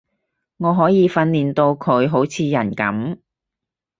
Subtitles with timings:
[0.57, 3.19] 我可以訓練到佢好似人噉